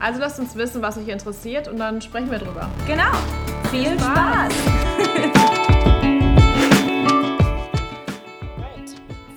[0.00, 2.68] Also lasst uns wissen, was euch interessiert und dann sprechen wir drüber.
[2.86, 3.12] Genau.
[3.70, 4.52] Viel Spaß.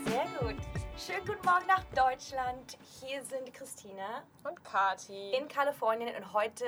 [0.05, 0.55] Sehr gut.
[0.97, 2.77] Schönen guten Morgen nach Deutschland.
[3.01, 6.65] Hier sind Christina und Kati in Kalifornien und heute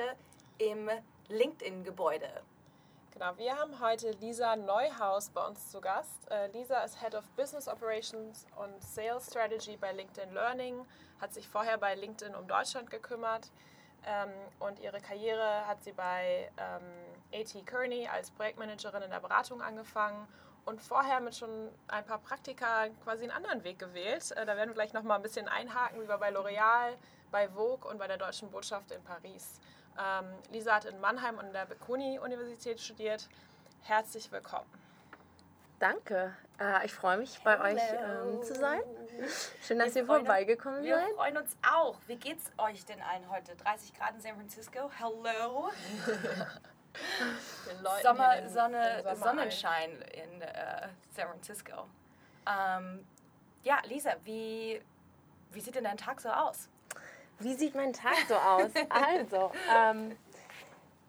[0.58, 0.88] im
[1.28, 2.28] LinkedIn-Gebäude.
[3.12, 6.30] Genau, wir haben heute Lisa Neuhaus bei uns zu Gast.
[6.30, 10.86] Äh, Lisa ist Head of Business Operations und Sales Strategy bei LinkedIn Learning,
[11.20, 13.50] hat sich vorher bei LinkedIn um Deutschland gekümmert
[14.06, 19.62] ähm, und ihre Karriere hat sie bei ähm, AT Kearney als Projektmanagerin in der Beratung
[19.62, 20.26] angefangen
[20.64, 24.30] und vorher mit schon ein paar Praktika quasi einen anderen Weg gewählt.
[24.32, 26.96] Äh, da werden wir gleich noch mal ein bisschen einhaken, wie wir bei L'Oreal,
[27.30, 29.60] bei Vogue und bei der Deutschen Botschaft in Paris.
[29.98, 33.28] Ähm, Lisa hat in Mannheim in der Bocconi-Universität studiert.
[33.82, 34.66] Herzlich willkommen.
[35.80, 36.36] Danke.
[36.60, 37.64] Äh, ich freue mich, bei Hello.
[37.64, 38.82] euch ähm, zu sein.
[39.62, 41.08] Schön, dass wir ihr vorbeigekommen seid.
[41.08, 41.96] Wir freuen uns auch.
[42.06, 43.56] Wie geht's euch denn allen heute?
[43.56, 44.90] 30 Grad in San Francisco?
[44.98, 45.70] Hello.
[48.02, 50.02] Sommer, den, Sonne, den Sonnenschein ein.
[50.02, 51.86] in äh, San Francisco.
[52.46, 53.06] Ähm,
[53.62, 54.82] ja, Lisa, wie,
[55.52, 56.68] wie sieht denn dein Tag so aus?
[57.38, 58.70] Wie sieht mein Tag so aus?
[58.90, 60.14] also, ähm,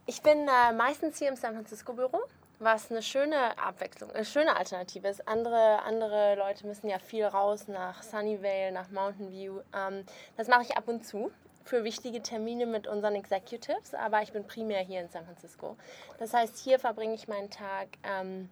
[0.06, 2.22] ich bin äh, meistens hier im San Francisco Büro
[2.62, 5.28] was eine schöne Abwechslung, eine schöne Alternative ist.
[5.28, 9.62] Andere, andere Leute müssen ja viel raus nach Sunnyvale, nach Mountain View.
[9.76, 10.06] Ähm,
[10.38, 11.32] das mache ich ab und zu
[11.66, 15.76] für wichtige Termine mit unseren Executives, aber ich bin primär hier in San Francisco.
[16.20, 18.50] Das heißt, hier verbringe ich meinen Tag ähm,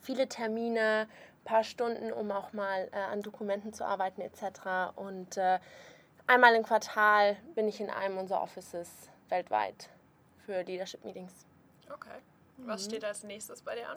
[0.00, 4.96] viele Termine, ein paar Stunden, um auch mal äh, an Dokumenten zu arbeiten etc.
[4.96, 5.58] Und äh,
[6.26, 8.88] einmal im Quartal bin ich in einem unserer Offices
[9.28, 9.90] weltweit
[10.44, 11.46] für Leadership Meetings.
[11.92, 12.18] Okay.
[12.58, 13.96] Was steht als nächstes bei dir an?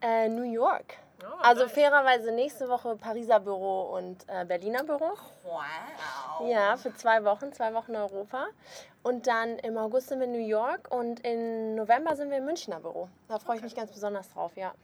[0.00, 0.94] Äh, New York.
[1.22, 1.72] Oh, also nice.
[1.72, 5.16] fairerweise nächste Woche Pariser Büro und äh, Berliner Büro.
[5.44, 6.48] Wow.
[6.48, 8.46] Ja, für zwei Wochen, zwei Wochen Europa.
[9.02, 12.44] Und dann im August sind wir in New York und im November sind wir im
[12.44, 13.08] Münchner Büro.
[13.28, 13.58] Da freue okay.
[13.58, 14.74] ich mich ganz besonders drauf, ja.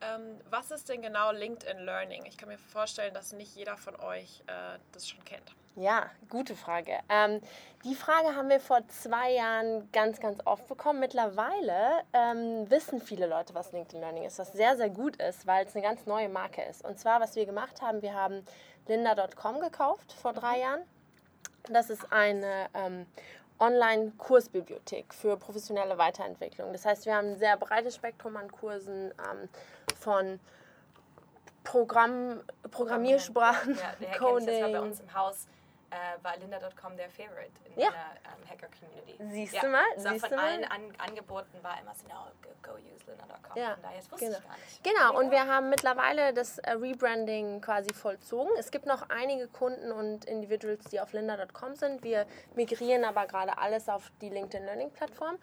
[0.00, 2.24] Ähm, was ist denn genau LinkedIn Learning?
[2.26, 5.52] Ich kann mir vorstellen, dass nicht jeder von euch äh, das schon kennt.
[5.78, 6.98] Ja, gute Frage.
[7.08, 7.40] Ähm,
[7.84, 10.98] die Frage haben wir vor zwei Jahren ganz, ganz oft bekommen.
[10.98, 15.64] Mittlerweile ähm, wissen viele Leute, was LinkedIn Learning ist, was sehr, sehr gut ist, weil
[15.64, 16.84] es eine ganz neue Marke ist.
[16.84, 18.44] Und zwar, was wir gemacht haben, wir haben
[18.88, 20.62] linda.com gekauft vor drei mhm.
[20.62, 20.80] Jahren.
[21.70, 23.06] Das ist eine ähm,
[23.60, 26.72] Online-Kursbibliothek für professionelle Weiterentwicklung.
[26.72, 29.48] Das heißt, wir haben ein sehr breites Spektrum an Kursen ähm,
[29.96, 30.40] von
[31.62, 34.46] Programm, Programmiersprachen, ja, Coding.
[34.46, 35.46] Das war bei uns im Haus
[35.90, 37.90] äh, war Linda.com der Favorite in ja.
[37.90, 39.16] der ähm, Hacker-Community.
[39.32, 39.60] Siehst ja.
[39.62, 39.84] du mal?
[39.96, 43.56] So siehst von allen an, Angeboten war immer so, no, go, go use Linda.com.
[43.56, 43.74] Ja.
[43.74, 44.38] Von daher, das wusste genau.
[44.38, 44.84] ich gar nicht.
[44.84, 48.50] Genau, und wir haben mittlerweile das äh, Rebranding quasi vollzogen.
[48.58, 52.02] Es gibt noch einige Kunden und Individuals, die auf Linda.com sind.
[52.02, 55.38] Wir migrieren aber gerade alles auf die LinkedIn Learning Plattform.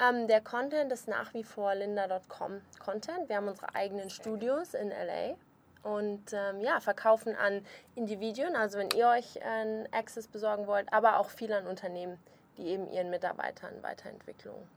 [0.00, 3.28] Ähm, der Content ist nach wie vor linda.com Content.
[3.28, 5.36] Wir haben unsere eigenen Studios in LA
[5.82, 11.18] und ähm, ja, verkaufen an Individuen, also wenn ihr euch einen Access besorgen wollt, aber
[11.18, 12.18] auch viel an Unternehmen,
[12.56, 14.68] die eben ihren Mitarbeitern Weiterentwicklung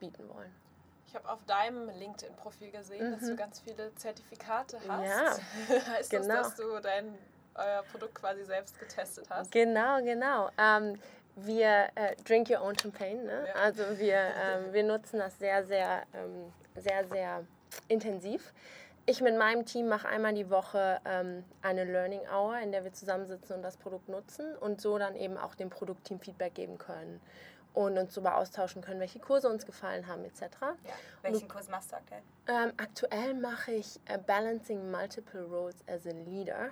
[0.00, 0.52] bieten wollen.
[1.06, 3.12] Ich habe auf deinem LinkedIn-Profil gesehen, mhm.
[3.12, 3.36] dass du mhm.
[3.36, 5.40] ganz viele Zertifikate hast.
[5.68, 6.28] Ja, heißt genau.
[6.28, 7.16] das, dass du dein
[7.58, 9.50] euer Produkt quasi selbst getestet hast?
[9.50, 10.50] Genau, genau.
[10.58, 11.00] Ähm,
[11.36, 13.44] wir äh, drink your own champagne, ne?
[13.46, 13.54] Ja.
[13.54, 17.44] Also wir, ähm, wir nutzen das sehr, sehr, ähm, sehr, sehr
[17.88, 18.52] intensiv
[19.08, 22.92] ich mit meinem Team mache einmal die Woche ähm, eine Learning Hour, in der wir
[22.92, 27.18] zusammensitzen und das Produkt nutzen und so dann eben auch dem Produktteam Feedback geben können
[27.72, 30.42] und uns darüber austauschen können, welche Kurse uns gefallen haben etc.
[30.42, 30.76] Ja.
[31.22, 32.20] Welchen Kurs machst du aktuell?
[32.48, 36.68] Ähm, aktuell mache ich uh, Balancing Multiple Roles as a Leader.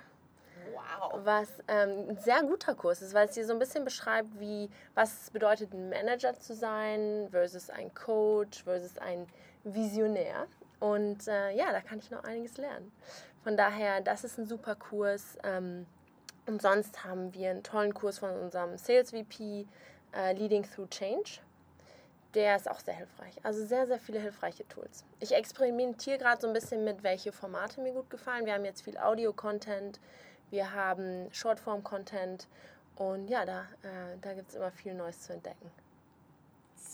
[0.73, 1.19] Wow.
[1.23, 4.69] Was ähm, ein sehr guter Kurs ist, weil es dir so ein bisschen beschreibt, wie,
[4.93, 9.25] was es bedeutet, ein Manager zu sein versus ein Coach versus ein
[9.63, 10.45] Visionär.
[10.79, 12.91] Und äh, ja, da kann ich noch einiges lernen.
[13.43, 15.37] Von daher, das ist ein super Kurs.
[15.43, 15.85] Ähm,
[16.45, 19.65] und sonst haben wir einen tollen Kurs von unserem Sales VP,
[20.15, 21.39] äh, Leading Through Change.
[22.33, 23.33] Der ist auch sehr hilfreich.
[23.43, 25.03] Also sehr, sehr viele hilfreiche Tools.
[25.19, 28.45] Ich experimentiere gerade so ein bisschen mit, welche Formate mir gut gefallen.
[28.45, 29.99] Wir haben jetzt viel Audio-Content,
[30.49, 32.47] wir haben Shortform-Content
[32.95, 35.71] und ja, da, äh, da gibt es immer viel Neues zu entdecken.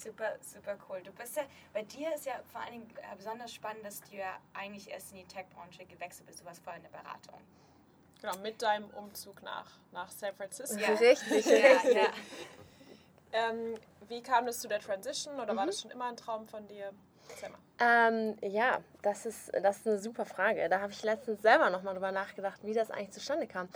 [0.04, 1.02] Super, super cool.
[1.02, 4.18] Du bist ja, bei dir ist ja vor allen Dingen äh, besonders spannend, dass du
[4.18, 6.42] ja eigentlich erst in die Tech-Branche gewechselt bist.
[6.42, 7.40] Du warst vorher in der Beratung.
[8.22, 10.78] Genau, mit deinem Umzug nach, nach San Francisco.
[10.80, 10.94] Ja.
[10.94, 12.08] Richtig, ja, ja.
[13.34, 13.76] Ähm,
[14.08, 15.58] wie kam es zu der Transition oder mhm.
[15.58, 16.92] war das schon immer ein Traum von dir?
[17.80, 20.68] Ähm, ja, das ist, das ist eine super Frage.
[20.70, 23.68] Da habe ich letztens selber nochmal drüber nachgedacht, wie das eigentlich zustande kam.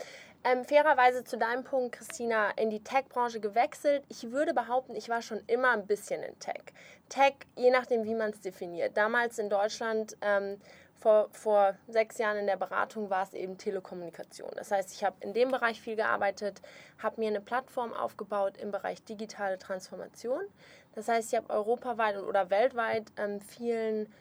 [0.44, 4.04] Ähm, fairerweise zu deinem Punkt, Christina, in die Tech-Branche gewechselt.
[4.08, 6.64] Ich würde behaupten, ich war schon immer ein bisschen in Tech.
[7.10, 8.96] Tech, je nachdem, wie man es definiert.
[8.96, 10.58] Damals in Deutschland ähm,
[11.00, 14.52] vor, vor sechs Jahren in der Beratung war es eben Telekommunikation.
[14.56, 16.62] Das heißt, ich habe in dem Bereich viel gearbeitet,
[16.98, 20.42] habe mir eine Plattform aufgebaut im Bereich digitale Transformation.
[20.96, 24.12] Das heißt, ich habe europaweit oder weltweit ähm, vielen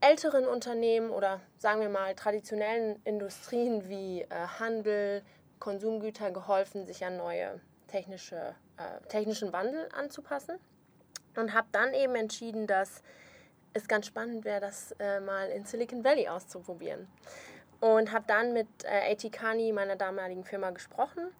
[0.00, 5.22] älteren Unternehmen oder sagen wir mal traditionellen Industrien wie äh, Handel,
[5.58, 10.58] Konsumgüter geholfen, sich an neue technische, äh, technischen Wandel anzupassen.
[11.36, 13.02] Und habe dann eben entschieden, dass
[13.72, 17.06] es ganz spannend wäre, das äh, mal in Silicon Valley auszuprobieren.
[17.80, 21.30] Und habe dann mit äh, AT Kani, meiner damaligen Firma, gesprochen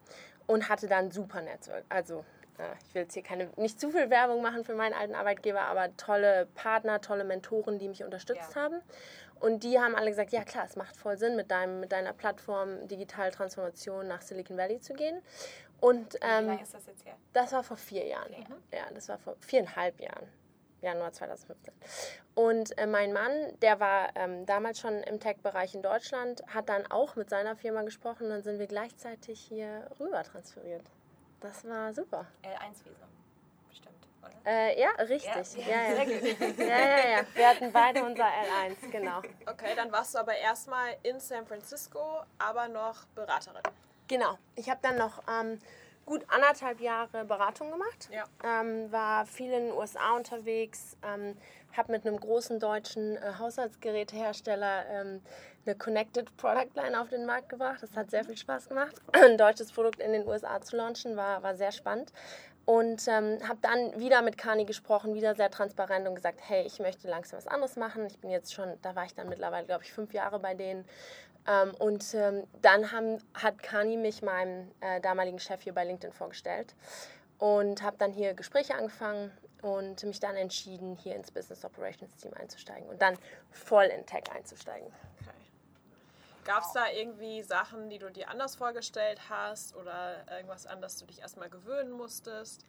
[0.46, 1.84] und hatte dann super Netzwerk.
[1.88, 2.24] Also
[2.86, 5.96] ich will jetzt hier keine, nicht zu viel Werbung machen für meinen alten Arbeitgeber, aber
[5.96, 8.62] tolle Partner, tolle Mentoren, die mich unterstützt ja.
[8.62, 8.80] haben.
[9.40, 12.12] Und die haben alle gesagt, ja klar, es macht voll Sinn, mit, deinem, mit deiner
[12.12, 15.22] Plattform Digitale Transformation nach Silicon Valley zu gehen.
[15.80, 17.14] Und, ähm, Wie lange ist das jetzt her?
[17.32, 18.32] Das war vor vier Jahren.
[18.32, 18.44] Okay.
[18.74, 20.28] Ja, das war vor viereinhalb Jahren.
[20.82, 21.74] Januar 2015.
[22.34, 26.86] Und äh, mein Mann, der war ähm, damals schon im Tech-Bereich in Deutschland, hat dann
[26.90, 30.82] auch mit seiner Firma gesprochen und dann sind wir gleichzeitig hier rüber transferiert.
[31.40, 32.26] Das war super.
[32.42, 33.08] L1-Visum,
[33.68, 34.32] bestimmt, oder?
[34.44, 35.66] Äh, ja, richtig.
[35.66, 36.46] Ja, ja, ja.
[36.58, 37.26] ja, ja, ja.
[37.34, 39.18] Wir hatten beide unser L1, genau.
[39.46, 43.62] Okay, dann warst du aber erstmal in San Francisco, aber noch Beraterin.
[44.08, 44.38] Genau.
[44.56, 45.58] Ich habe dann noch ähm,
[46.04, 48.10] gut anderthalb Jahre Beratung gemacht.
[48.12, 48.24] Ja.
[48.44, 51.36] Ähm, war viel in den USA unterwegs, ähm,
[51.76, 55.22] habe mit einem großen deutschen äh, Haushaltsgerätehersteller ähm,
[55.66, 57.82] eine Connected Product Line auf den Markt gebracht.
[57.82, 58.94] Das hat sehr viel Spaß gemacht.
[59.12, 62.12] Ein deutsches Produkt in den USA zu launchen war, war sehr spannend.
[62.66, 66.78] Und ähm, habe dann wieder mit Kani gesprochen, wieder sehr transparent und gesagt, hey, ich
[66.78, 68.06] möchte langsam was anderes machen.
[68.06, 70.84] Ich bin jetzt schon, da war ich dann mittlerweile, glaube ich, fünf Jahre bei denen.
[71.48, 76.12] Ähm, und ähm, dann haben, hat Kani mich meinem äh, damaligen Chef hier bei LinkedIn
[76.12, 76.74] vorgestellt
[77.38, 82.32] und habe dann hier Gespräche angefangen und mich dann entschieden, hier ins Business Operations Team
[82.34, 83.16] einzusteigen und dann
[83.50, 84.92] voll in Tech einzusteigen.
[86.50, 90.96] Gab es da irgendwie Sachen, die du dir anders vorgestellt hast oder irgendwas an das
[90.96, 92.66] du dich erstmal gewöhnen musstest?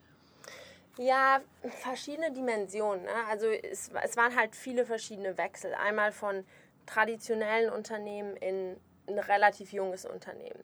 [1.00, 1.42] Ja,
[1.82, 3.06] verschiedene Dimensionen.
[3.06, 3.10] Ne?
[3.28, 5.74] Also es, es waren halt viele verschiedene Wechsel.
[5.74, 6.46] Einmal von
[6.86, 10.64] traditionellen Unternehmen in ein relativ junges Unternehmen.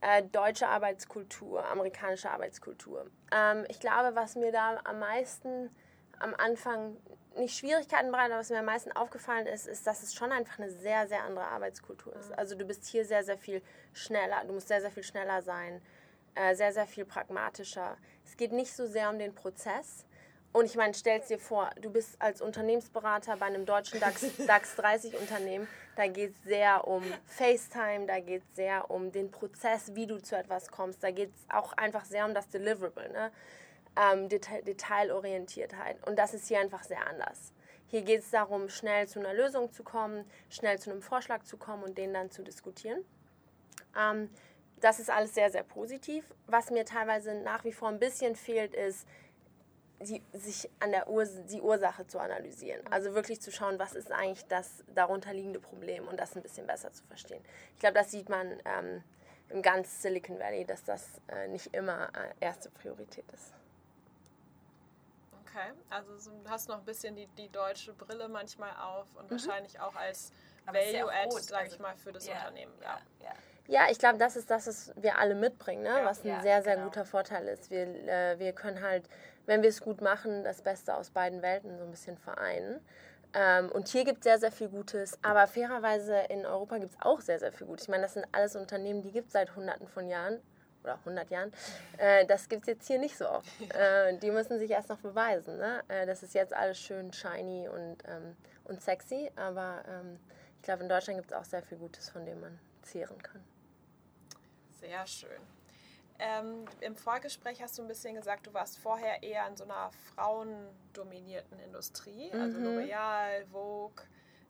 [0.00, 3.06] Äh, deutsche Arbeitskultur, amerikanische Arbeitskultur.
[3.30, 5.70] Ähm, ich glaube, was mir da am meisten
[6.20, 6.96] am Anfang
[7.36, 10.58] nicht Schwierigkeiten bereitet, aber was mir am meisten aufgefallen ist, ist, dass es schon einfach
[10.58, 12.32] eine sehr, sehr andere Arbeitskultur ist.
[12.32, 13.62] Also du bist hier sehr, sehr viel
[13.92, 15.80] schneller, du musst sehr, sehr viel schneller sein,
[16.34, 17.96] äh, sehr, sehr viel pragmatischer.
[18.24, 20.04] Es geht nicht so sehr um den Prozess,
[20.52, 24.74] und ich meine, stell dir vor, du bist als Unternehmensberater bei einem deutschen DAX, DAX
[24.76, 25.68] 30 Unternehmen.
[25.94, 30.20] Da geht es sehr um FaceTime, da geht es sehr um den Prozess, wie du
[30.20, 31.04] zu etwas kommst.
[31.04, 33.30] Da geht es auch einfach sehr um das Deliverable, ne?
[33.96, 36.06] Ähm, Detail, Detailorientiertheit.
[36.06, 37.52] Und das ist hier einfach sehr anders.
[37.88, 41.56] Hier geht es darum, schnell zu einer Lösung zu kommen, schnell zu einem Vorschlag zu
[41.56, 43.04] kommen und den dann zu diskutieren.
[43.98, 44.30] Ähm,
[44.80, 46.24] das ist alles sehr, sehr positiv.
[46.46, 49.06] Was mir teilweise nach wie vor ein bisschen fehlt, ist,
[50.00, 52.80] die, sich an der Urs die Ursache zu analysieren.
[52.90, 56.92] Also wirklich zu schauen, was ist eigentlich das darunterliegende Problem und das ein bisschen besser
[56.92, 57.42] zu verstehen.
[57.74, 59.02] Ich glaube, das sieht man ähm,
[59.50, 63.52] im ganz Silicon Valley, dass das äh, nicht immer äh, erste Priorität ist.
[65.52, 69.30] Okay, also du hast noch ein bisschen die, die deutsche Brille manchmal auf und mhm.
[69.32, 70.32] wahrscheinlich auch als
[70.66, 72.72] Value-Add, sage ich also mal, für das ja, Unternehmen.
[72.80, 73.32] Ja, ja.
[73.66, 76.00] Ja, ich glaube, das ist das, was wir alle mitbringen, ne?
[76.02, 76.88] was ein sehr, sehr genau.
[76.88, 77.70] guter Vorteil ist.
[77.70, 79.08] Wir, äh, wir können halt
[79.50, 82.80] wenn wir es gut machen, das Beste aus beiden Welten so ein bisschen vereinen.
[83.32, 86.98] Ähm, und hier gibt es sehr, sehr viel Gutes, aber fairerweise in Europa gibt es
[87.00, 87.84] auch sehr, sehr viel Gutes.
[87.84, 90.40] Ich meine, das sind alles Unternehmen, die gibt es seit hunderten von Jahren
[90.82, 91.52] oder 100 Jahren.
[91.98, 93.48] Äh, das gibt es jetzt hier nicht so oft.
[93.70, 95.56] Äh, die müssen sich erst noch beweisen.
[95.56, 95.82] Ne?
[95.88, 100.18] Äh, das ist jetzt alles schön shiny und, ähm, und sexy, aber ähm,
[100.56, 103.42] ich glaube, in Deutschland gibt es auch sehr viel Gutes, von dem man zehren kann.
[104.80, 105.40] Sehr schön.
[106.18, 109.90] Ähm, Im Vorgespräch hast du ein bisschen gesagt, du warst vorher eher in so einer
[110.14, 112.66] frauendominierten Industrie, also mhm.
[112.66, 114.04] L'Oreal, Vogue.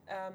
[0.08, 0.34] Ähm,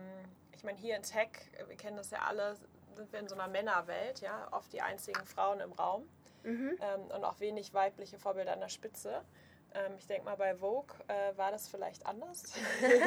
[0.53, 1.29] ich meine, hier in Tech,
[1.67, 2.55] wir kennen das ja alle,
[2.95, 6.07] sind wir in so einer Männerwelt, ja, oft die einzigen Frauen im Raum
[6.43, 6.77] mhm.
[6.81, 9.21] ähm, und auch wenig weibliche Vorbilder an der Spitze.
[9.73, 12.53] Ähm, ich denke mal, bei Vogue äh, war das vielleicht anders.
[12.81, 12.97] ähm,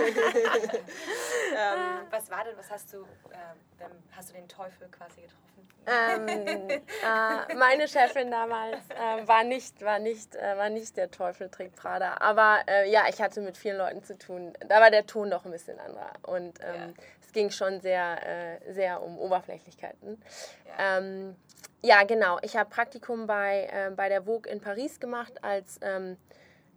[2.11, 5.49] was war denn, was hast du, äh, hast du den Teufel quasi getroffen?
[5.87, 6.29] Ähm,
[6.69, 11.77] äh, meine Chefin damals äh, war, nicht, war, nicht, äh, war nicht der Teufel trägt
[11.77, 12.19] Prada.
[12.21, 14.53] Aber äh, ja, ich hatte mit vielen Leuten zu tun.
[14.69, 16.13] Da war der Ton doch ein bisschen anderer.
[16.23, 17.03] Und ähm, ja.
[17.29, 20.19] Es ging schon sehr, äh, sehr um Oberflächlichkeiten.
[20.67, 21.37] Ja, ähm,
[21.83, 22.39] ja genau.
[22.41, 26.17] Ich habe Praktikum bei, äh, bei der Vogue in Paris gemacht als ähm,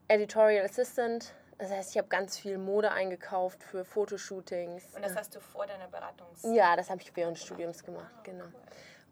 [0.09, 1.33] Editorial Assistant.
[1.57, 4.83] Das heißt, ich habe ganz viel Mode eingekauft für Fotoshootings.
[4.93, 6.27] Und das hast du vor deiner Beratung?
[6.53, 8.45] Ja, das habe ich während des Studiums gemacht, genau.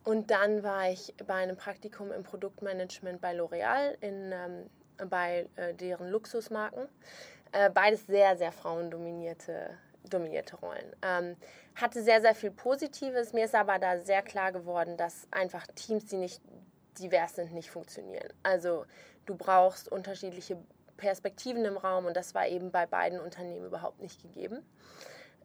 [0.04, 4.70] Und dann war ich bei einem Praktikum im Produktmanagement bei L'Oreal, ähm,
[5.10, 6.90] bei äh, deren Luxusmarken.
[7.54, 9.78] Äh, beides sehr, sehr frauendominierte
[10.10, 10.96] dominierte Rollen.
[11.02, 11.36] Ähm,
[11.76, 13.34] hatte sehr, sehr viel Positives.
[13.34, 16.42] Mir ist aber da sehr klar geworden, dass einfach Teams, die nicht
[17.00, 18.28] divers sind, nicht funktionieren.
[18.44, 18.86] Also
[19.26, 20.58] du brauchst unterschiedliche
[20.98, 24.66] Perspektiven im Raum und das war eben bei beiden Unternehmen überhaupt nicht gegeben.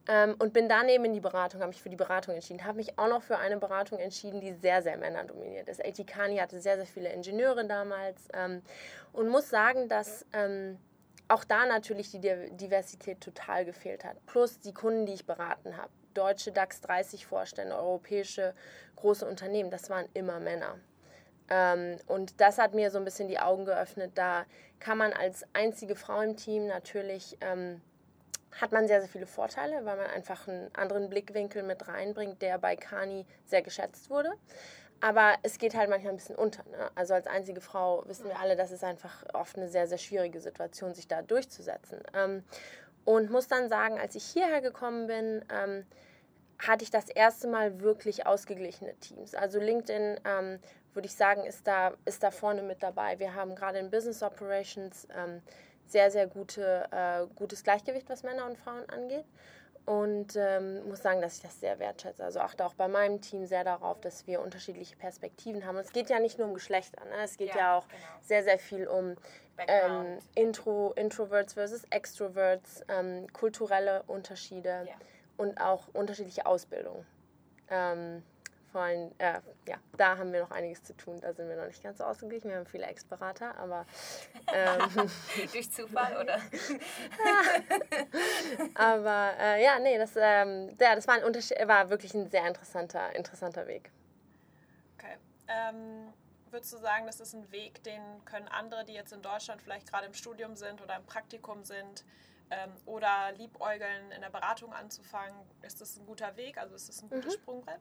[0.06, 2.64] Ähm, und bin dann eben in die Beratung, habe mich für die Beratung entschieden.
[2.64, 5.82] Habe mich auch noch für eine Beratung entschieden, die sehr, sehr männerdominiert ist.
[5.82, 8.60] AT Kani hatte sehr, sehr viele Ingenieure damals ähm,
[9.12, 10.78] und muss sagen, dass ähm,
[11.28, 14.24] auch da natürlich die Diversität total gefehlt hat.
[14.26, 15.90] Plus die Kunden, die ich beraten habe.
[16.12, 18.54] Deutsche DAX 30 Vorstände, europäische
[18.96, 20.78] große Unternehmen, das waren immer Männer.
[21.50, 24.12] Ähm, und das hat mir so ein bisschen die Augen geöffnet.
[24.14, 24.44] Da
[24.78, 27.80] kann man als einzige Frau im Team natürlich ähm,
[28.60, 32.58] hat man sehr, sehr viele Vorteile, weil man einfach einen anderen Blickwinkel mit reinbringt, der
[32.58, 34.32] bei Kani sehr geschätzt wurde.
[35.00, 36.62] Aber es geht halt manchmal ein bisschen unter.
[36.70, 36.90] Ne?
[36.94, 40.40] Also als einzige Frau wissen wir alle, dass es einfach oft eine sehr, sehr schwierige
[40.40, 42.00] Situation, sich da durchzusetzen.
[42.14, 42.42] Ähm,
[43.04, 45.84] und muss dann sagen, als ich hierher gekommen bin, ähm,
[46.58, 49.34] hatte ich das erste Mal wirklich ausgeglichene Teams.
[49.34, 50.58] Also LinkedIn, ähm,
[50.94, 53.18] würde ich sagen, ist da, ist da vorne mit dabei.
[53.18, 55.42] Wir haben gerade in Business Operations ähm,
[55.86, 59.24] sehr, sehr gute, äh, gutes Gleichgewicht, was Männer und Frauen angeht.
[59.86, 62.24] Und ähm, muss sagen, dass ich das sehr wertschätze.
[62.24, 65.76] Also achte auch bei meinem Team sehr darauf, dass wir unterschiedliche Perspektiven haben.
[65.76, 67.22] Und es geht ja nicht nur um Geschlechter, ne?
[67.22, 68.00] es geht ja, ja auch genau.
[68.22, 69.14] sehr, sehr viel um
[69.58, 74.94] ähm, Intro, Introverts versus Extroverts, ähm, kulturelle Unterschiede ja.
[75.36, 77.04] und auch unterschiedliche Ausbildung.
[77.70, 78.22] Ähm,
[78.74, 81.20] vor allem, äh, ja, da haben wir noch einiges zu tun.
[81.20, 82.50] Da sind wir noch nicht ganz so ausgeglichen.
[82.50, 83.86] Wir haben viele Ex-Berater, aber.
[84.52, 85.08] Ähm,
[85.52, 86.40] Durch Zufall, oder?
[88.74, 93.14] aber äh, ja, nee, das, ähm, ja, das war, ein war wirklich ein sehr interessanter,
[93.14, 93.92] interessanter Weg.
[94.98, 95.18] Okay.
[95.46, 96.12] Ähm,
[96.50, 99.88] würdest du sagen, das ist ein Weg, den können andere, die jetzt in Deutschland vielleicht
[99.88, 102.04] gerade im Studium sind oder im Praktikum sind,
[102.50, 106.58] ähm, oder liebäugeln in der Beratung anzufangen, ist das ein guter Weg?
[106.58, 107.40] Also ist das ein gutes mhm.
[107.40, 107.80] Sprungbrett?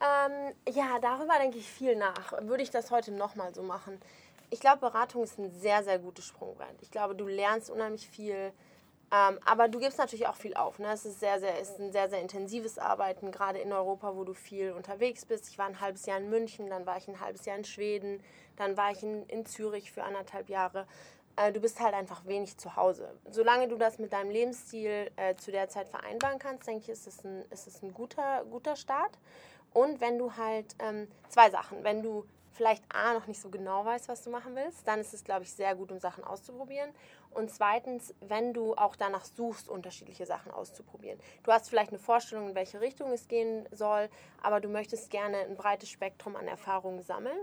[0.00, 2.32] Ähm, ja, darüber denke ich viel nach.
[2.42, 4.00] Würde ich das heute nochmal so machen?
[4.48, 6.80] Ich glaube, Beratung ist ein sehr, sehr gutes Sprungbrett.
[6.80, 8.52] Ich glaube, du lernst unheimlich viel.
[9.12, 10.78] Ähm, aber du gibst natürlich auch viel auf.
[10.78, 10.92] Ne?
[10.92, 14.34] Es ist, sehr, sehr, ist ein sehr, sehr intensives Arbeiten, gerade in Europa, wo du
[14.34, 15.48] viel unterwegs bist.
[15.48, 18.22] Ich war ein halbes Jahr in München, dann war ich ein halbes Jahr in Schweden,
[18.56, 20.86] dann war ich in, in Zürich für anderthalb Jahre.
[21.36, 23.12] Äh, du bist halt einfach wenig zu Hause.
[23.30, 27.06] Solange du das mit deinem Lebensstil äh, zu der Zeit vereinbaren kannst, denke ich, ist
[27.06, 29.18] es ein, ist es ein guter, guter Start.
[29.72, 33.84] Und wenn du halt, ähm, zwei Sachen, wenn du vielleicht A, noch nicht so genau
[33.84, 36.90] weißt, was du machen willst, dann ist es, glaube ich, sehr gut, um Sachen auszuprobieren.
[37.30, 41.18] Und zweitens, wenn du auch danach suchst, unterschiedliche Sachen auszuprobieren.
[41.44, 44.08] Du hast vielleicht eine Vorstellung, in welche Richtung es gehen soll,
[44.42, 47.38] aber du möchtest gerne ein breites Spektrum an Erfahrungen sammeln.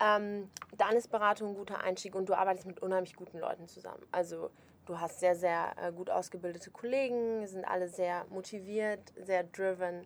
[0.00, 4.04] Ähm, dann ist Beratung ein guter Einstieg und du arbeitest mit unheimlich guten Leuten zusammen.
[4.10, 4.50] Also
[4.86, 10.04] du hast sehr, sehr äh, gut ausgebildete Kollegen, sind alle sehr motiviert, sehr driven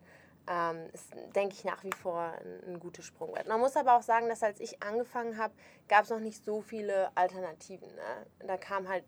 [0.49, 3.49] ähm, ist, denke ich, nach wie vor ein, ein gutes Sprungbrett.
[3.49, 5.55] Man muss aber auch sagen, dass als ich angefangen habe,
[5.89, 7.89] gab es noch nicht so viele Alternativen.
[7.89, 8.27] Ne?
[8.47, 9.05] Da kam halt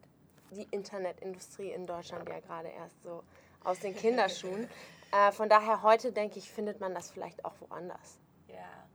[0.51, 3.23] die Internetindustrie in Deutschland ja gerade erst so
[3.65, 4.69] aus den Kinderschuhen.
[5.13, 8.19] äh, von daher heute, denke ich, findet man das vielleicht auch woanders.
[8.49, 8.87] Ja.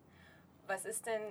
[0.68, 1.22] Was ist denn,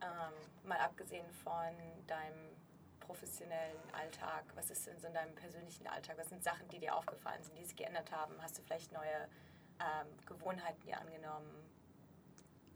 [0.00, 1.74] ähm, mal abgesehen von
[2.06, 2.56] deinem
[3.00, 6.18] professionellen Alltag, was ist denn so in deinem persönlichen Alltag?
[6.18, 8.34] Was sind Sachen, die dir aufgefallen sind, die sich geändert haben?
[8.42, 9.28] Hast du vielleicht neue
[9.80, 11.68] ähm, Gewohnheiten dir angenommen?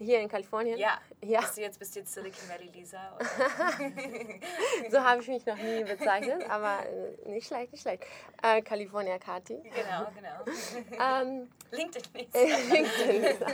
[0.03, 0.79] Hier in Kalifornien?
[0.79, 0.99] Ja.
[1.23, 1.41] ja.
[1.41, 3.17] Bist du jetzt, bist du jetzt Silicon Valley Lisa?
[4.91, 8.05] so habe ich mich noch nie bezeichnet, aber äh, nicht schlecht, nicht schlecht.
[8.43, 9.63] Äh, California Kati.
[9.63, 11.01] Genau, genau.
[11.01, 12.75] ähm, LinkedIn Lisa.
[12.75, 13.47] LinkedIn Lisa.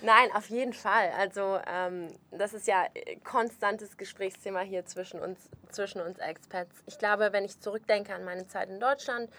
[0.00, 1.12] Nein, auf jeden Fall.
[1.16, 2.86] Also ähm, das ist ja
[3.22, 6.82] konstantes Gesprächsthema hier zwischen uns, zwischen uns Expats.
[6.86, 9.30] Ich glaube, wenn ich zurückdenke an meine Zeit in Deutschland,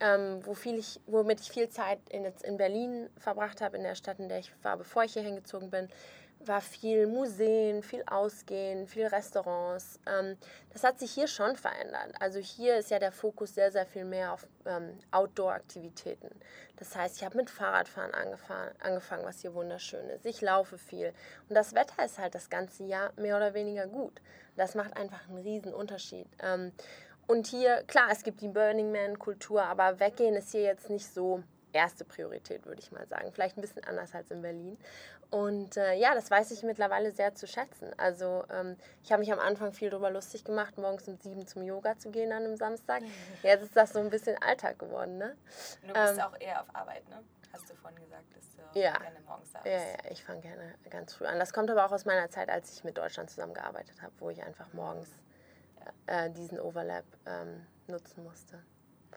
[0.00, 3.82] ähm, wo viel ich, womit ich viel Zeit in, jetzt in Berlin verbracht habe, in
[3.82, 5.88] der Stadt, in der ich war, bevor ich hier hingezogen bin,
[6.40, 9.98] war viel Museen, viel Ausgehen, viel Restaurants.
[10.06, 10.36] Ähm,
[10.72, 12.14] das hat sich hier schon verändert.
[12.20, 16.30] Also hier ist ja der Fokus sehr, sehr viel mehr auf ähm, Outdoor-Aktivitäten.
[16.76, 20.26] Das heißt, ich habe mit Fahrradfahren angefangen, was hier wunderschön ist.
[20.26, 21.14] Ich laufe viel.
[21.48, 24.20] Und das Wetter ist halt das ganze Jahr mehr oder weniger gut.
[24.56, 26.26] Das macht einfach einen riesen Unterschied.
[26.42, 26.72] Ähm,
[27.26, 31.42] und hier, klar, es gibt die Burning Man-Kultur, aber weggehen ist hier jetzt nicht so
[31.72, 33.30] erste Priorität, würde ich mal sagen.
[33.32, 34.78] Vielleicht ein bisschen anders als in Berlin.
[35.30, 37.90] Und äh, ja, das weiß ich mittlerweile sehr zu schätzen.
[37.98, 41.62] Also ähm, ich habe mich am Anfang viel darüber lustig gemacht, morgens um sieben zum
[41.62, 43.02] Yoga zu gehen an einem Samstag.
[43.42, 45.18] Jetzt ist das so ein bisschen Alltag geworden.
[45.18, 45.36] Ne?
[45.82, 47.22] Du bist ähm, auch eher auf Arbeit, ne?
[47.52, 49.74] Hast du vorhin gesagt, dass du ja, gerne morgens da bist.
[49.74, 51.38] Ja, ja, ich fange gerne ganz früh an.
[51.38, 54.42] Das kommt aber auch aus meiner Zeit, als ich mit Deutschland zusammengearbeitet habe, wo ich
[54.42, 55.10] einfach morgens
[56.06, 58.62] äh, diesen Overlap ähm, nutzen musste.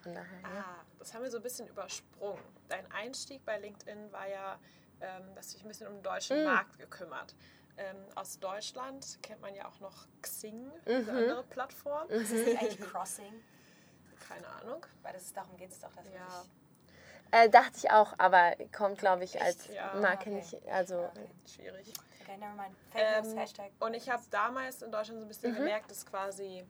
[0.02, 0.66] Von daher, ah, ja.
[0.98, 2.42] das haben wir so ein bisschen übersprungen.
[2.70, 4.60] Dein Einstieg bei LinkedIn war ja
[5.02, 6.46] ähm, dass sich ein bisschen um den deutschen mm.
[6.46, 7.36] Markt gekümmert.
[7.78, 10.72] Ähm, aus Deutschland kennt man ja auch noch Xing, mhm.
[10.86, 12.08] eine andere Plattform.
[12.08, 12.14] Mhm.
[12.14, 13.34] Ist das eigentlich Crossing?
[14.28, 14.86] Keine Ahnung.
[15.02, 16.44] Weil das ist, darum geht es doch, dass ja.
[17.32, 19.44] Äh, dachte ich auch, aber kommt, glaube ich, Echt?
[19.44, 20.32] als ja, Marke okay.
[20.32, 20.68] nicht.
[20.68, 21.30] Also okay.
[21.48, 21.94] schwierig.
[22.30, 22.76] Okay, never mind.
[22.92, 23.72] Fake News, ähm, Hashtag.
[23.80, 25.58] Und ich habe damals in Deutschland so ein bisschen mhm.
[25.58, 26.64] gemerkt, dass quasi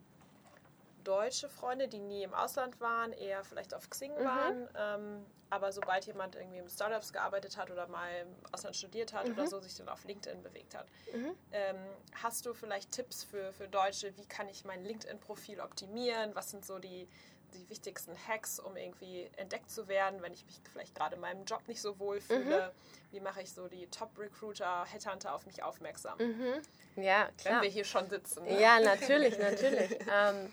[1.04, 4.24] deutsche Freunde, die nie im Ausland waren, eher vielleicht auf Xing mhm.
[4.24, 4.68] waren.
[4.74, 9.26] Ähm, aber sobald jemand irgendwie im Startups gearbeitet hat oder mal im Ausland studiert hat
[9.26, 9.32] mhm.
[9.32, 10.86] oder so, sich dann auf LinkedIn bewegt hat.
[11.12, 11.34] Mhm.
[11.52, 11.76] Ähm,
[12.22, 16.34] hast du vielleicht Tipps für, für Deutsche, wie kann ich mein LinkedIn-Profil optimieren?
[16.34, 17.08] Was sind so die,
[17.54, 21.44] die wichtigsten Hacks, um irgendwie entdeckt zu werden, wenn ich mich vielleicht gerade in meinem
[21.44, 22.68] Job nicht so wohl fühle?
[22.68, 23.12] Mhm.
[23.12, 26.18] Wie mache ich so die Top-Recruiter, Headhunter auf mich aufmerksam?
[26.18, 26.62] Mhm.
[27.02, 27.54] Ja, klar.
[27.54, 28.44] Wenn wir hier schon sitzen.
[28.44, 28.60] Ne?
[28.60, 29.98] Ja, natürlich, natürlich.
[30.12, 30.50] ähm,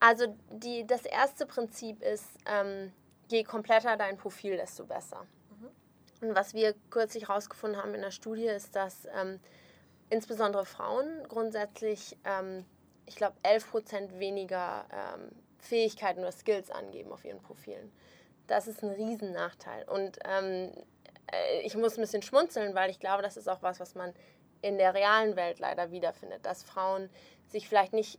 [0.00, 2.92] also die, das erste Prinzip ist, ähm,
[3.30, 5.26] je kompletter dein Profil, desto besser.
[5.50, 6.28] Mhm.
[6.28, 9.40] Und was wir kürzlich herausgefunden haben in der Studie, ist, dass ähm,
[10.10, 12.64] insbesondere Frauen grundsätzlich, ähm,
[13.06, 15.30] ich glaube, 11 Prozent weniger ähm,
[15.64, 17.90] Fähigkeiten oder Skills angeben auf ihren Profilen.
[18.46, 19.84] Das ist ein Riesennachteil.
[19.88, 20.70] Und ähm,
[21.32, 24.12] äh, ich muss ein bisschen schmunzeln, weil ich glaube, das ist auch was, was man
[24.62, 27.10] in der realen Welt leider wiederfindet, dass Frauen
[27.46, 28.18] sich vielleicht nicht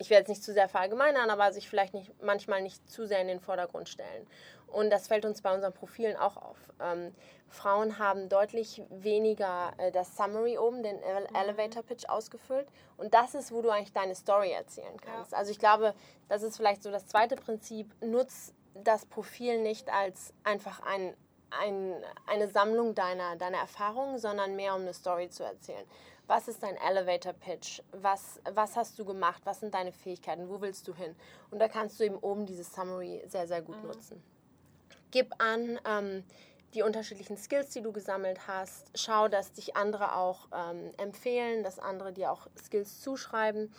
[0.00, 3.20] ich werde jetzt nicht zu sehr verallgemeinern, aber sich vielleicht nicht, manchmal nicht zu sehr
[3.20, 4.26] in den Vordergrund stellen.
[4.66, 6.56] Und das fällt uns bei unseren Profilen auch auf.
[6.80, 7.14] Ähm,
[7.48, 11.36] Frauen haben deutlich weniger äh, das Summary oben, den Ele mhm.
[11.36, 12.66] Elevator Pitch ausgefüllt.
[12.96, 15.32] Und das ist, wo du eigentlich deine Story erzählen kannst.
[15.32, 15.38] Ja.
[15.38, 15.94] Also ich glaube,
[16.28, 17.92] das ist vielleicht so das zweite Prinzip.
[18.00, 21.14] Nutz das Profil nicht als einfach ein,
[21.50, 21.94] ein,
[22.26, 25.84] eine Sammlung deiner, deiner Erfahrungen, sondern mehr um eine Story zu erzählen
[26.30, 30.60] was ist dein Elevator Pitch, was, was hast du gemacht, was sind deine Fähigkeiten, wo
[30.60, 31.16] willst du hin.
[31.50, 33.88] Und da kannst du eben oben dieses Summary sehr, sehr gut mhm.
[33.88, 34.22] nutzen.
[35.10, 36.22] Gib an ähm,
[36.74, 38.92] die unterschiedlichen Skills, die du gesammelt hast.
[38.94, 43.74] Schau, dass dich andere auch ähm, empfehlen, dass andere dir auch Skills zuschreiben.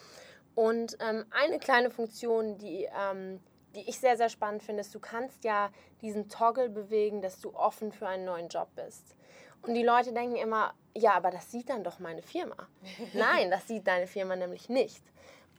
[0.53, 3.39] Und ähm, eine kleine Funktion, die, ähm,
[3.75, 7.55] die ich sehr, sehr spannend finde, ist, du kannst ja diesen Toggle bewegen, dass du
[7.55, 9.15] offen für einen neuen Job bist.
[9.61, 12.55] Und die Leute denken immer, ja, aber das sieht dann doch meine Firma.
[13.13, 15.03] Nein, das sieht deine Firma nämlich nicht.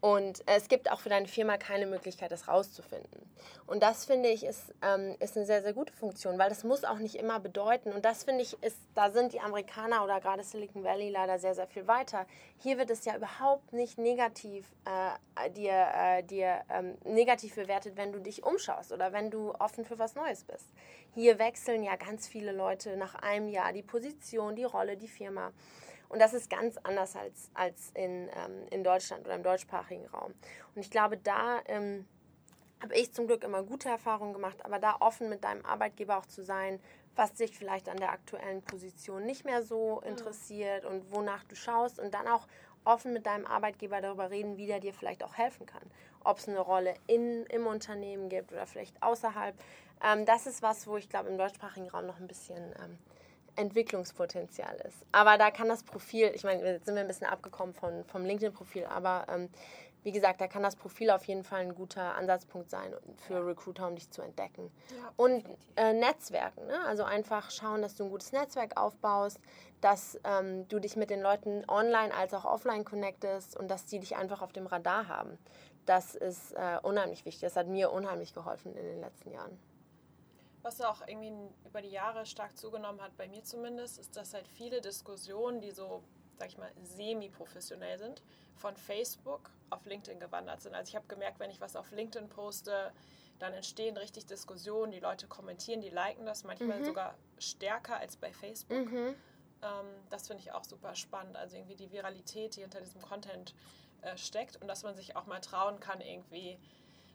[0.03, 3.23] Und es gibt auch für deine Firma keine Möglichkeit, das rauszufinden.
[3.69, 6.83] Und das finde ich ist, ähm, ist eine sehr, sehr gute Funktion, weil das muss
[6.83, 7.93] auch nicht immer bedeuten.
[7.93, 11.55] Und das finde ich ist, da sind die Amerikaner oder gerade Silicon Valley leider sehr,
[11.55, 12.27] sehr viel weiter.
[12.59, 18.11] Hier wird es ja überhaupt nicht negativ äh, dir, äh, dir ähm, negativ bewertet, wenn
[18.11, 20.67] du dich umschaust oder wenn du offen für was Neues bist.
[21.15, 25.53] Hier wechseln ja ganz viele Leute nach einem Jahr die Position, die Rolle, die Firma.
[26.13, 30.35] Und das ist ganz anders als, als in, ähm, in Deutschland oder im deutschsprachigen Raum.
[30.75, 32.07] Und ich glaube, da ähm,
[32.83, 36.27] habe ich zum Glück immer gute Erfahrungen gemacht, aber da offen mit deinem Arbeitgeber auch
[36.27, 36.81] zu sein,
[37.17, 41.99] was dich vielleicht an der aktuellen Position nicht mehr so interessiert und wonach du schaust
[41.99, 42.47] und dann auch
[42.85, 45.83] offen mit deinem Arbeitgeber darüber reden, wie der dir vielleicht auch helfen kann.
[46.25, 49.55] Ob es eine Rolle in, im Unternehmen gibt oder vielleicht außerhalb.
[50.05, 52.99] Ähm, das ist was, wo ich glaube, im deutschsprachigen Raum noch ein bisschen ähm,
[53.57, 55.05] Entwicklungspotenzial ist.
[55.13, 58.25] Aber da kann das Profil, ich meine, jetzt sind wir ein bisschen abgekommen von, vom
[58.25, 59.49] LinkedIn-Profil, aber ähm,
[60.05, 63.87] wie gesagt, da kann das Profil auf jeden Fall ein guter Ansatzpunkt sein für Recruiter,
[63.87, 64.71] um dich zu entdecken.
[64.91, 65.45] Ja, und
[65.77, 66.85] äh, Netzwerken, ne?
[66.87, 69.39] also einfach schauen, dass du ein gutes Netzwerk aufbaust,
[69.81, 74.01] dass ähm, du dich mit den Leuten online als auch offline connectest und dass die
[74.01, 75.39] dich einfach auf dem Radar haben.
[75.87, 77.43] Das ist äh, unheimlich wichtig.
[77.43, 79.59] Das hat mir unheimlich geholfen in den letzten Jahren.
[80.63, 81.33] Was auch irgendwie
[81.67, 85.73] über die Jahre stark zugenommen hat, bei mir zumindest, ist, dass halt viele Diskussionen, die
[85.73, 86.03] so,
[86.39, 88.23] sag ich mal, semi-professionell sind,
[88.55, 90.75] von Facebook auf LinkedIn gewandert sind.
[90.75, 92.93] Also ich habe gemerkt, wenn ich was auf LinkedIn poste,
[93.41, 96.85] dann entstehen richtig Diskussionen, die Leute kommentieren, die liken das, manchmal mhm.
[96.85, 98.87] sogar stärker als bei Facebook.
[98.87, 99.17] Mhm.
[99.63, 101.37] Ähm, das finde ich auch super spannend.
[101.37, 103.55] Also irgendwie die Viralität, die hinter diesem Content
[104.03, 106.59] äh, steckt und dass man sich auch mal trauen kann, irgendwie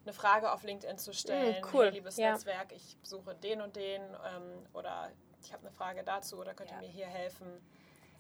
[0.08, 1.62] eine Frage auf LinkedIn zu stellen.
[1.62, 1.86] Mm, cool.
[1.86, 2.32] Hey, liebes Ja.
[2.32, 6.72] Netzwerk, ich suche den und den ähm, oder ich habe eine Frage dazu oder könnt
[6.72, 6.82] ihr Ja.
[6.82, 7.62] mir hier helfen?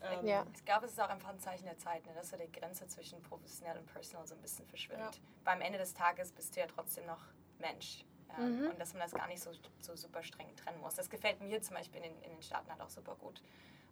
[0.02, 0.45] Ähm, Ja.
[0.54, 2.88] Ich glaube, es ist auch einfach ein Zeichen der Zeit, ne, dass so die Grenze
[2.88, 5.00] zwischen professionell und personal so ein bisschen verschwimmt.
[5.00, 5.21] Ja.
[5.43, 7.21] Beim Ende des Tages bist du ja trotzdem noch
[7.60, 8.04] Mensch.
[8.38, 10.95] Ähm, Und dass man das gar nicht so, so super streng trennen muss.
[10.95, 13.41] Das gefällt mir zum Beispiel in den, in den Staaten halt auch super gut.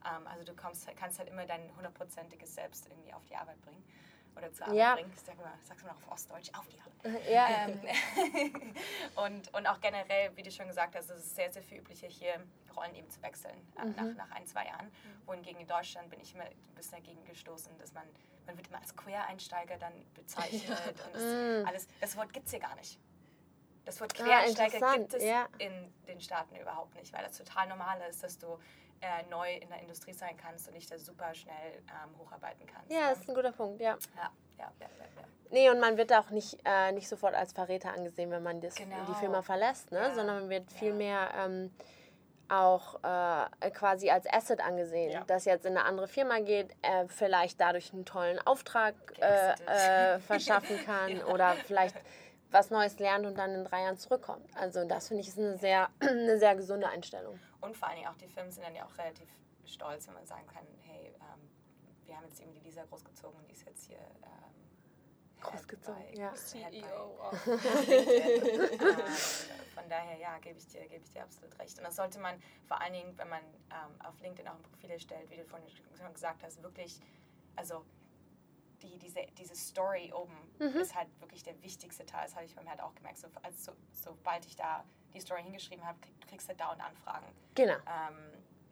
[0.06, 3.82] Ähm, also du kommst, kannst halt immer dein hundertprozentiges Selbst irgendwie auf die Arbeit bringen.
[4.38, 4.94] Oder zur Arbeit Ja.
[4.96, 5.12] bringen.
[5.16, 6.92] Ich sag mal, sag's mal auf Ostdeutsch, auf die Arbeit.
[7.30, 7.68] Ja.
[7.68, 7.80] Ähm,
[9.16, 12.08] und, und auch generell, wie du schon gesagt hast, es ist sehr, sehr viel üblicher,
[12.08, 12.44] hier
[12.76, 14.92] Rollen eben zu wechseln äh, nach, nach ein, zwei Jahren.
[15.26, 18.04] Wohingegen in Deutschland bin ich immer ein bisschen dagegen gestoßen, dass man,
[18.46, 20.78] man wird immer als Quereinsteiger dann bezeichnet.
[21.06, 23.00] und das, alles, das Wort gibt es hier gar nicht.
[23.86, 25.48] Das Wort Ah, Quereinsteiger interessant, gibt es ja.
[25.60, 28.60] in den Staaten überhaupt nicht, weil das total normal ist, dass du
[29.02, 31.56] äh, neu in der Industrie sein kannst und dich da super schnell
[31.88, 32.92] ähm, hocharbeiten kannst.
[32.92, 33.10] ja, ne?
[33.10, 33.98] das ist ein guter Punkt, ja.
[34.16, 35.24] ja, ja, ja, ja, ja.
[35.52, 38.76] Nee, und man wird auch nicht, äh, nicht sofort als Verräter angesehen, wenn man das,
[38.76, 38.96] Genau.
[39.08, 40.00] die Firma verlässt, ne?
[40.00, 40.14] Ja.
[40.16, 40.78] sondern man wird Ja.
[40.80, 41.72] viel mehr ähm,
[42.50, 45.24] auch äh, quasi als Asset angesehen, Ja.
[45.26, 49.54] das jetzt in eine andere Firma geht, äh, vielleicht dadurch einen tollen Auftrag äh,
[50.16, 51.96] äh, verschaffen kann oder vielleicht
[52.56, 54.50] was Neues lernt und dann in drei Jahren zurückkommt.
[54.56, 57.38] Also das finde ich ist eine sehr, eine sehr gesunde Einstellung.
[57.60, 59.28] Und vor allen Dingen auch die Firmen sind dann ja auch relativ
[59.66, 61.50] stolz, wenn man sagen kann, hey, ähm,
[62.06, 64.56] wir haben jetzt eben die Lisa großgezogen und die ist jetzt hier ähm,
[65.42, 66.34] Großgezogen, ja.
[66.34, 67.60] CEO ähm,
[69.76, 71.78] von daher, ja, gebe ich, dir, gebe ich dir absolut recht.
[71.78, 74.92] Und das sollte man vor allen Dingen, wenn man ähm, auf LinkedIn auch ein Profil
[74.92, 77.02] erstellt, wie du vorhin schon gesagt hast, wirklich,
[77.58, 77.86] also
[78.86, 80.78] die, diese, diese Story oben Mhm.
[80.80, 82.24] ist halt wirklich der wichtigste Teil.
[82.26, 83.18] Das habe ich beim halt auch gemerkt.
[83.18, 87.26] So, als, so, sobald ich da die Story hingeschrieben habe, krieg, kriegst du dauernd Anfragen.
[87.56, 88.18] Genau, Ähm,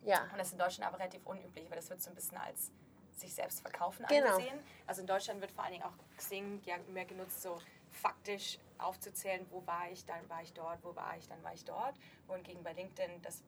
[0.04, 0.24] ja.
[0.32, 2.72] und das ist in Deutschland aber relativ unüblich, weil das wird so ein bisschen als
[3.16, 4.28] sich selbst verkaufen Genau.
[4.36, 4.60] angesehen.
[4.88, 7.60] Also in Deutschland wird vor allen Dingen auch Xing ja mehr genutzt, so
[7.92, 11.64] faktisch aufzuzählen, wo war ich, dann war ich dort, wo war ich, dann war ich
[11.64, 11.96] dort.
[12.28, 13.44] Wohingegen bei LinkedIn das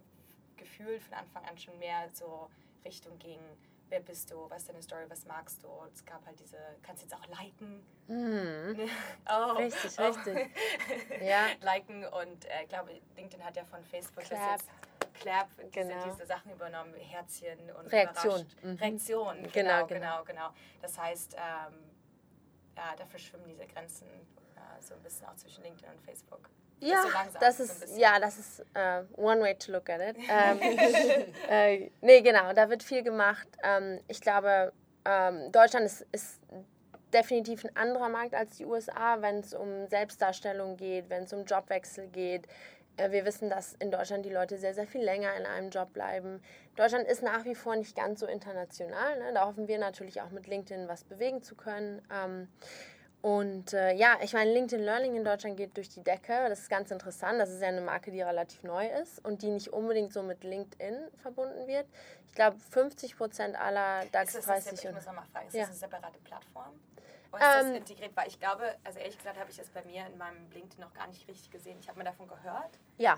[0.56, 2.50] Gefühl von Anfang an schon mehr so
[2.86, 3.40] Richtung ging,
[3.90, 5.68] wer bist du, was ist deine Story, was magst du.
[5.68, 7.84] Und es gab halt diese, kannst jetzt auch liken.
[8.08, 8.80] Mhm.
[9.30, 10.04] oh, Richtig, oh.
[10.04, 10.50] richtig.
[11.22, 11.48] Ja.
[11.62, 14.52] liken und äh, ich glaube, LinkedIn hat ja von Facebook das Clap.
[14.52, 14.70] jetzt
[15.22, 16.04] Clap, diese, Genau.
[16.12, 18.46] diese Sachen übernommen, Herzchen und Reaktion.
[18.62, 18.76] Mhm.
[18.76, 20.24] Reaktion, genau, Genau, genau, genau.
[20.26, 20.50] genau,
[20.82, 21.74] Das heißt, ähm,
[22.76, 24.08] ja, da verschwimmen diese Grenzen
[24.56, 26.50] äh, so ein bisschen auch zwischen LinkedIn und Facebook.
[26.80, 28.00] Ja, so langsam, das so ist, bisschen.
[28.00, 30.18] ja, das ist äh, one way to look at it.
[30.30, 30.60] Ähm,
[31.50, 33.48] äh, nee, genau, da wird viel gemacht.
[33.64, 34.74] Ähm, ich glaube,
[35.06, 36.42] ähm, Deutschland ist, ist
[37.14, 41.46] definitiv ein anderer Markt als die USA, wenn es um Selbstdarstellung geht, wenn es um
[41.46, 42.48] Jobwechsel geht.
[42.98, 45.94] Äh, wir wissen, dass in Deutschland die Leute sehr, sehr viel länger in einem Job
[45.94, 46.42] bleiben.
[46.76, 49.18] Deutschland ist nach wie vor nicht ganz so international.
[49.20, 49.34] Ne?
[49.34, 52.02] Da hoffen wir natürlich auch mit LinkedIn was bewegen zu können.
[52.12, 52.48] Ähm,
[53.26, 56.48] und äh, ja, ich meine, LinkedIn Learning in Deutschland geht durch die Decke.
[56.48, 57.40] Das ist ganz interessant.
[57.40, 60.44] Das ist ja eine Marke, die relativ neu ist und die nicht unbedingt so mit
[60.44, 61.88] LinkedIn verbunden wird.
[62.28, 65.56] Ich glaube, 50 Prozent aller DAX Ist das, eine, 30 ich muss nochmal fragen, ist
[65.56, 65.62] Ja.
[65.62, 66.80] das eine separate Plattform?
[67.32, 68.12] Oder ist Ähm, das integriert?
[68.16, 70.94] Weil ich glaube, also ehrlich gesagt habe ich das bei mir in meinem LinkedIn noch
[70.94, 71.78] gar nicht richtig gesehen.
[71.80, 73.18] Ich habe mir davon gehört, ja.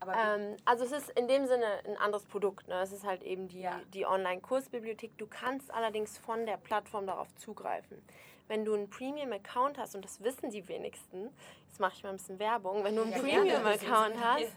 [0.00, 2.68] aber Ähm, also es ist in dem Sinne ein anderes Produkt.
[2.68, 2.80] Ne?
[2.82, 3.80] Es ist halt eben die, Ja.
[3.92, 5.16] die Online-Kursbibliothek.
[5.18, 8.02] Du kannst allerdings von der Plattform darauf zugreifen.
[8.46, 11.28] Wenn du einen Premium-Account hast, und das wissen die wenigsten,
[11.66, 13.18] jetzt mache ich mal ein bisschen Werbung, wenn du einen Ja.
[13.18, 14.52] Premium-Account hast,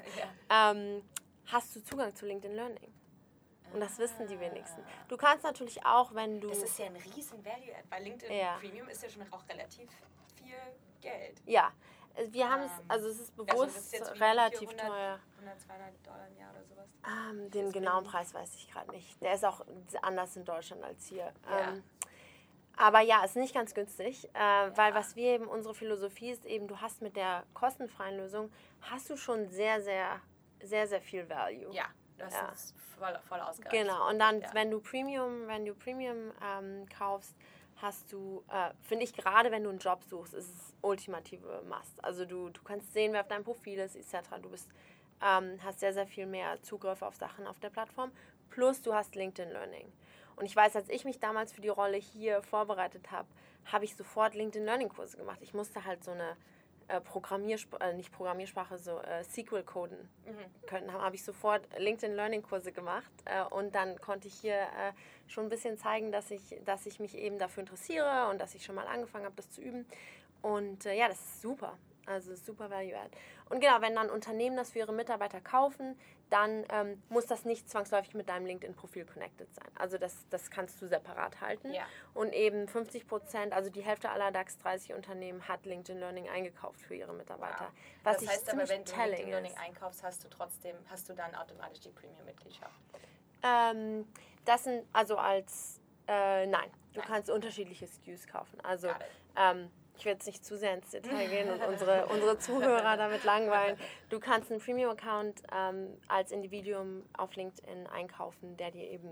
[0.49, 0.71] Ja.
[0.71, 1.03] ähm,
[1.47, 2.93] hast du Zugang zu LinkedIn Learning.
[3.73, 4.83] Und das wissen die wenigsten.
[5.07, 6.49] Du kannst natürlich auch, wenn du...
[6.49, 7.83] Das ist ja ein riesen Value-Add.
[7.89, 8.57] Bei LinkedIn Ja.
[8.59, 9.89] Premium ist ja schon auch relativ
[10.35, 10.55] viel
[10.99, 11.41] Geld.
[11.45, 11.71] ja,
[12.29, 15.19] wir haben es, Ähm, also es ist Also bewusst das ist relativ 400, teuer.
[15.37, 16.87] 100, 200 Dollar im Jahr oder sowas.
[17.07, 19.21] Ähm, den genauen Preis weiß ich gerade nicht.
[19.21, 19.65] Der ist auch
[20.01, 21.31] anders in Deutschland als hier.
[21.49, 21.69] Ja.
[21.71, 21.83] Ähm,
[22.77, 26.67] aber ja, ist nicht ganz günstig, äh, weil was wir eben, unsere Philosophie ist eben,
[26.67, 30.19] du hast mit der kostenfreien Lösung, hast du schon sehr, sehr,
[30.63, 31.71] sehr, sehr viel Value.
[31.73, 31.85] Ja,
[32.21, 32.49] das Ja.
[32.49, 33.71] ist voll, voll ausgereicht.
[33.83, 34.53] Genau, und dann, Ja.
[34.53, 37.35] wenn du Premium, wenn du Premium ähm, kaufst,
[37.81, 42.03] hast du, äh, finde ich, gerade wenn du einen Job suchst, ist es ultimative Must.
[42.03, 44.29] Also du, du kannst sehen, wer auf deinem Profil ist, etc.
[44.41, 44.69] Du bist,
[45.21, 48.11] ähm, hast sehr, sehr viel mehr Zugriff auf Sachen auf der Plattform.
[48.49, 49.91] Plus du hast LinkedIn Learning.
[50.35, 53.27] Und ich weiß, als ich mich damals für die Rolle hier vorbereitet habe,
[53.71, 55.39] habe ich sofort LinkedIn Learning Kurse gemacht.
[55.41, 56.35] Ich musste halt so eine
[56.91, 59.97] äh, Programmiersprache, äh, nicht Programmiersprache, so äh, SQL coden
[60.67, 64.93] können, habe ich sofort LinkedIn Learning Kurse gemacht äh, und dann konnte ich hier äh,
[65.27, 68.65] schon ein bisschen zeigen, dass ich, dass ich mich eben dafür interessiere und dass ich
[68.65, 69.85] schon mal angefangen habe, das zu üben.
[70.41, 71.77] Und ja, das ist super.
[72.05, 73.15] Also super Value Add.
[73.49, 77.69] Und genau, wenn dann Unternehmen das für ihre Mitarbeiter kaufen, dann ähm, muss das nicht
[77.69, 79.67] zwangsläufig mit deinem LinkedIn-Profil connected sein.
[79.77, 81.73] Also das, das kannst du separat halten.
[81.73, 81.83] Ja.
[82.13, 86.81] Und eben 50 Prozent, also die Hälfte aller DAX 30 Unternehmen hat LinkedIn Learning eingekauft
[86.81, 87.65] für ihre Mitarbeiter.
[87.65, 88.03] Wow.
[88.03, 89.59] Was das heißt aber, wenn du LinkedIn Learning ist.
[89.59, 92.79] einkaufst, hast du trotzdem, hast du dann automatisch die Premium-Mitgliedschaft.
[93.43, 94.07] Ähm,
[94.45, 97.07] das sind also als äh, nein, du Nein.
[97.07, 98.59] kannst unterschiedliche SKUs kaufen.
[98.61, 98.89] Also
[99.35, 103.23] ähm, ich werde jetzt nicht zu sehr ins Detail gehen und unsere, unsere Zuhörer damit
[103.23, 103.77] langweilen.
[104.09, 109.11] Du kannst einen Premium-Account ähm, als Individuum auf LinkedIn einkaufen, der dir eben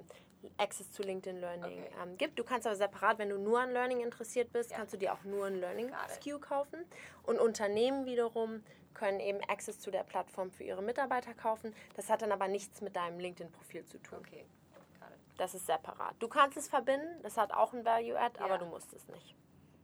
[0.57, 1.91] Access zu LinkedIn Learning Okay.
[2.01, 2.39] ähm, gibt.
[2.39, 4.77] Du kannst aber separat, wenn du nur an Learning interessiert bist, Ja.
[4.77, 6.23] kannst du dir auch nur ein Learning Got it.
[6.23, 6.85] SKU kaufen.
[7.23, 8.63] Und Unternehmen wiederum
[8.93, 11.75] können eben Access zu der Plattform für ihre Mitarbeiter kaufen.
[11.95, 14.19] Das hat dann aber nichts mit deinem LinkedIn-Profil zu tun.
[14.19, 14.45] Okay.
[15.37, 16.15] Das ist separat.
[16.19, 18.57] Du kannst es verbinden, das hat auch ein Value-Add, aber Ja.
[18.57, 19.35] du musst es nicht.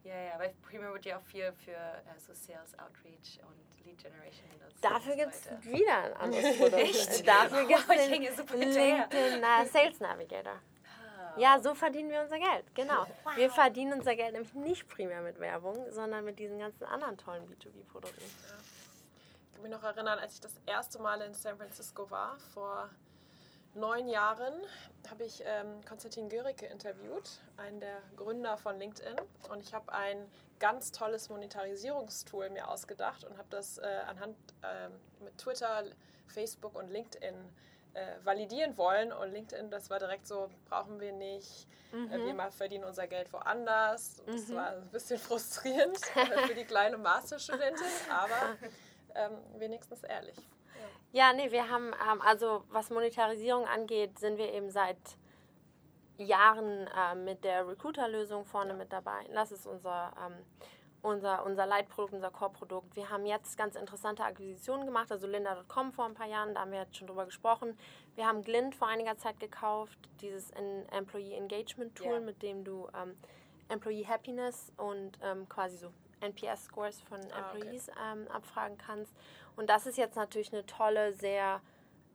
[0.06, 3.98] Ja, ja, weil Premium wird ja auch viel für äh, so Sales Outreach und Lead
[3.98, 4.78] Generation benutzt.
[4.84, 6.82] Dafür gibt es wieder ein anderes Produkt.
[6.82, 7.28] Echt?
[7.28, 10.54] Dafür Oh, gibt es den äh, Sales Navigator.
[10.86, 11.40] Ah.
[11.40, 12.66] Ja, so verdienen wir unser Geld.
[12.76, 13.08] Genau.
[13.36, 17.44] Wir verdienen unser Geld nämlich nicht primär mit Werbung, sondern mit diesen ganzen anderen tollen
[17.48, 18.22] B2B-Produkten.
[18.22, 22.90] Ich kann mich noch erinnern, als ich das erste Mal in San Francisco war, vor
[23.76, 24.54] neun Jahren,
[25.10, 29.16] habe ich ähm, Konstantin Göricke interviewt, einen der Gründer von LinkedIn.
[29.50, 34.92] Und ich habe ein ganz tolles Monetarisierungstool mir ausgedacht und habe das äh, anhand ähm,
[35.24, 35.84] mit Twitter,
[36.28, 37.36] Facebook und LinkedIn
[37.94, 39.12] äh, validieren wollen.
[39.14, 41.68] Und LinkedIn, das war direkt so, brauchen wir nicht.
[41.94, 44.22] Äh, wir mal verdienen unser Geld woanders.
[44.26, 48.58] Und Das war ein bisschen frustrierend äh, für die kleine Masterstudentin, aber
[49.16, 50.36] ähm, wenigstens ehrlich.
[51.16, 54.98] Ja, nee, wir haben, ähm, also was Monetarisierung angeht, sind wir eben seit
[56.18, 59.24] Jahren äh, mit der Recruiter-Lösung vorne mit dabei.
[59.34, 60.34] Das ist unser, ähm,
[61.02, 62.98] unser, unser Leitprodukt, unser Core-Produkt.
[62.98, 66.72] Wir haben jetzt ganz interessante Akquisitionen gemacht, also Linda.com vor ein paar Jahren, da haben
[66.72, 67.78] wir jetzt schon drüber gesprochen.
[68.16, 70.52] Wir haben Glint vor einiger Zeit gekauft, dieses
[70.92, 72.20] Employee Engagement Tool, Ja.
[72.20, 73.16] mit dem du ähm,
[73.70, 75.94] Employee Happiness und ähm, quasi so
[76.26, 77.58] NPS-Scores von Ah, okay.
[77.58, 79.14] Employees ähm, abfragen kannst.
[79.56, 81.62] Und das ist jetzt natürlich eine tolle, sehr,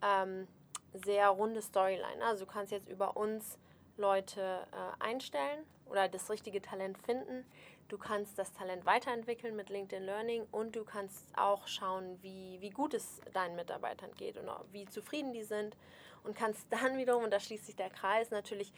[0.02, 0.46] ähm,
[0.92, 2.24] sehr runde Storyline.
[2.24, 3.58] Also du kannst jetzt über uns
[3.96, 7.44] Leute äh, einstellen oder das richtige Talent finden.
[7.88, 12.70] Du kannst das Talent weiterentwickeln mit LinkedIn Learning und du kannst auch schauen, wie, wie
[12.70, 15.76] gut es deinen Mitarbeitern geht und wie zufrieden die sind.
[16.22, 18.72] Und kannst dann wiederum, und da schließt sich der Kreis, natürlich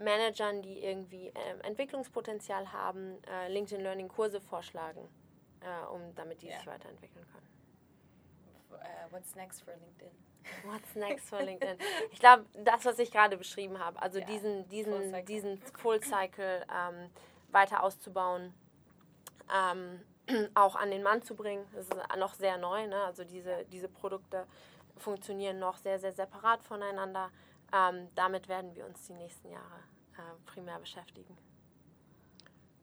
[0.00, 5.08] Managern, die irgendwie ähm, Entwicklungspotenzial haben, äh, LinkedIn Learning Kurse vorschlagen,
[5.60, 6.56] äh, um, damit die Ja.
[6.56, 7.46] sich weiterentwickeln können.
[8.82, 10.10] Äh, what's next for LinkedIn?
[10.64, 11.78] What's next for LinkedIn?
[12.12, 15.24] Ich glaube, das, was ich gerade beschrieben habe, also Ja, diesen, Full diesen, Cycle.
[15.24, 17.10] diesen Full Cycle ähm,
[17.48, 18.54] weiter auszubauen,
[19.54, 20.00] ähm,
[20.54, 21.66] auch an den Mann zu bringen.
[21.74, 22.86] Das ist noch sehr neu.
[22.86, 23.04] Ne?
[23.04, 24.46] Also diese, diese Produkte
[24.96, 27.30] funktionieren noch sehr, sehr separat voneinander.
[27.72, 29.89] Ähm, damit werden wir uns die nächsten Jahre äh,
[30.46, 31.36] primär beschäftigen.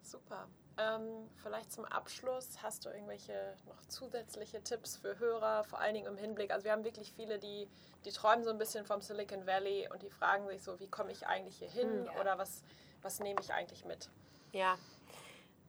[0.01, 0.47] Super.
[0.79, 6.05] Ähm, vielleicht zum Abschluss, hast du irgendwelche noch zusätzliche Tipps für Hörer, vor allen Dingen
[6.05, 6.51] im Hinblick?
[6.51, 7.67] Also wir haben wirklich viele, die,
[8.05, 11.11] die träumen so ein bisschen vom Silicon Valley und die fragen sich so, wie komme
[11.11, 12.21] ich eigentlich hier hin Hm, ja.
[12.21, 12.63] oder was,
[13.01, 14.09] was nehme ich eigentlich mit?
[14.51, 14.77] Ja,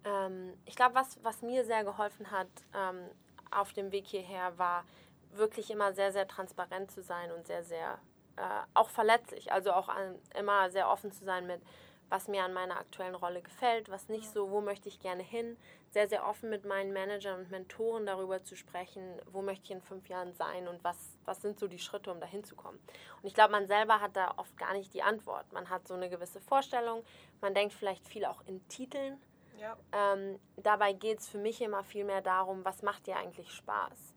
[0.04, 3.08] ähm, ich glaube, was, was mir sehr geholfen hat ähm,
[3.50, 4.84] auf dem Weg hierher, war
[5.32, 7.98] wirklich immer sehr, sehr transparent zu sein und sehr, sehr
[8.38, 9.52] äh, auch verletzlich.
[9.52, 11.60] Also auch an, immer sehr offen zu sein mit,
[12.08, 15.58] was mir an meiner aktuellen Rolle gefällt, was nicht so, wo möchte ich gerne hin.
[15.90, 19.82] Sehr, sehr offen mit meinen Managern und Mentoren darüber zu sprechen, wo möchte ich in
[19.82, 22.78] fünf Jahren sein und was, was sind so die Schritte, um dahin zu kommen.
[23.22, 25.52] Und ich glaube, man selber hat da oft gar nicht die Antwort.
[25.52, 27.04] Man hat so eine gewisse Vorstellung,
[27.40, 29.20] man denkt vielleicht viel auch in Titeln.
[29.58, 33.50] Ja, Ähm, dabei geht es für mich immer viel mehr darum, was macht dir eigentlich
[33.52, 34.14] Spaß?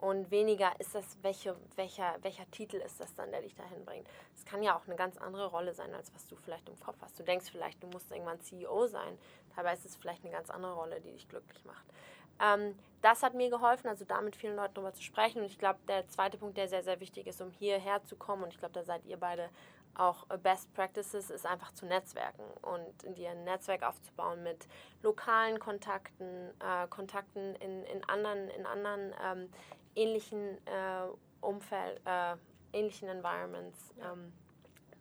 [0.00, 4.06] Und weniger ist das, welche, welcher, welcher Titel ist das dann, der dich dahin bringt.
[4.34, 6.96] Es kann ja auch eine ganz andere Rolle sein, als was du vielleicht im Kopf
[7.00, 7.18] hast.
[7.18, 9.18] Du denkst vielleicht, du musst irgendwann CEO sein.
[9.56, 11.84] Dabei ist es vielleicht eine ganz andere Rolle, die dich glücklich macht.
[12.40, 15.40] Ähm, das hat mir geholfen, also da mit vielen Leuten darüber zu sprechen.
[15.40, 18.44] Und ich glaube, der zweite Punkt, der sehr, sehr wichtig ist, um hierher zu kommen,
[18.44, 19.48] und ich glaube, da seid ihr beide
[19.94, 24.66] auch äh, Best Practices, ist einfach zu netzwerken und dir ein Netzwerk aufzubauen mit
[25.02, 29.48] lokalen Kontakten, äh, Kontakten in, in anderen, in anderen ähm,
[29.94, 31.06] ähnlichen äh,
[31.40, 32.36] Umfeld, äh,
[32.72, 34.32] ähnlichen Environments, ähm,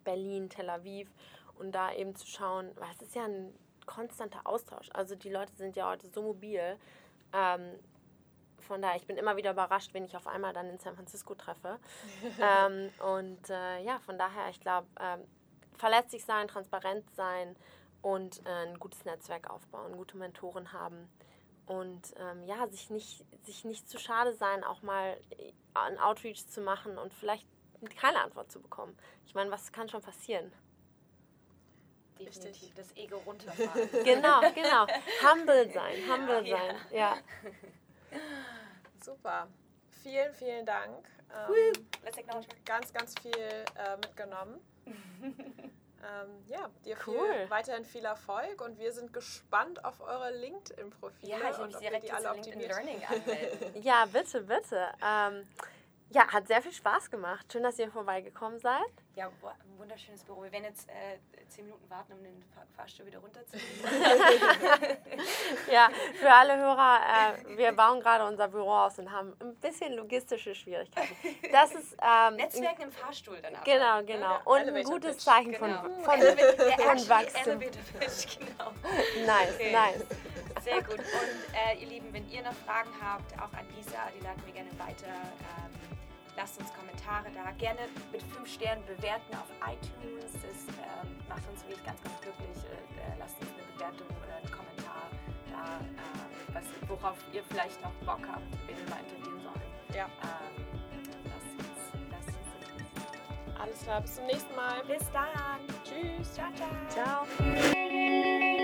[0.03, 1.09] Berlin, Tel Aviv
[1.57, 3.53] und da eben zu schauen, weil es ist ja ein
[3.85, 4.89] konstanter Austausch.
[4.93, 6.77] Also die Leute sind ja heute so mobil.
[7.33, 7.79] Ähm,
[8.59, 11.35] von daher, ich bin immer wieder überrascht, wenn ich auf einmal dann in San Francisco
[11.35, 11.79] treffe.
[12.39, 15.21] ähm, und äh, ja, von daher, ich glaube, ähm,
[15.77, 17.55] verletzlich sein, transparent sein
[18.01, 21.09] und äh, ein gutes Netzwerk aufbauen, gute Mentoren haben
[21.65, 26.47] Und ähm, ja, sich nicht, sich nicht zu schade sein, auch mal äh, ein Outreach
[26.47, 27.47] zu machen und vielleicht
[27.99, 28.97] keine Antwort zu bekommen.
[29.25, 30.51] Ich meine, was kann schon passieren?
[32.19, 32.73] Definitiv Richtig.
[32.75, 33.89] das Ego runterfahren.
[34.03, 34.87] genau, genau.
[35.23, 36.57] Humble sein, humble ja.
[36.57, 37.17] sein, ja.
[39.03, 39.47] Super.
[40.03, 41.07] Vielen, vielen Dank.
[41.33, 41.87] Ähm,
[42.65, 44.59] ganz, ganz viel äh, mitgenommen.
[46.03, 47.15] ähm, ja, dir cool.
[47.15, 51.31] viel, weiterhin viel Erfolg und wir sind gespannt auf eure LinkedIn-Profile.
[51.31, 53.81] Ja, ich und ob direkt die alle LinkedIn Learning anmelden.
[53.81, 54.87] ja, bitte, bitte.
[55.05, 55.47] Ähm,
[56.09, 57.51] ja, hat sehr viel Spaß gemacht.
[57.51, 58.81] Schön, dass ihr vorbeigekommen seid.
[59.15, 60.43] Ja, ein wunderschönes Büro.
[60.43, 62.43] Wir werden jetzt äh, zehn Minuten warten, um den
[62.75, 63.67] Fahrstuhl wieder runterzunehmen.
[65.71, 65.89] ja,
[66.19, 66.99] für alle Hörer,
[67.45, 71.15] äh, wir bauen gerade unser Büro aus und haben ein bisschen logistische Schwierigkeiten.
[71.51, 73.63] Das ist ähm, Netzwerken im Fahrstuhl danach.
[73.63, 74.39] Genau, genau.
[74.45, 75.81] Und ein gutes Zeichen von, genau.
[75.81, 77.59] von, von Wachstum.
[77.59, 78.71] genau.
[79.25, 79.71] Nice, okay.
[79.71, 80.05] nice.
[80.63, 80.99] Sehr gut.
[80.99, 84.53] Und äh, ihr Lieben, wenn ihr noch Fragen habt, auch an Lisa, die leiten wir
[84.53, 85.11] gerne weiter.
[85.59, 85.71] Ähm,
[86.37, 87.51] lasst uns Kommentare da.
[87.57, 90.31] Gerne mit fünf Sternen bewerten auf iTunes.
[90.31, 92.57] Das ähm, macht uns wirklich ganz, ganz glücklich.
[92.95, 95.11] Äh, lasst uns eine Bewertung oder einen Kommentar
[95.51, 99.67] da, äh, was, worauf ihr vielleicht noch Bock habt, wen wir mal interviewen sollen.
[99.91, 100.07] Ja.
[100.23, 100.63] Ähm,
[101.27, 104.79] lasst uns, lasst uns Alles klar, bis zum nächsten Mal.
[104.87, 105.59] Bis dann.
[105.83, 106.33] Tschüss.
[106.33, 107.27] Ciao, ciao.
[107.27, 108.62] Ciao.